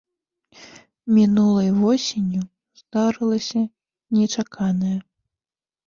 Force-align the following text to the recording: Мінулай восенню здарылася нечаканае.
Мінулай 1.17 1.69
восенню 1.83 2.41
здарылася 2.83 3.61
нечаканае. 4.17 4.97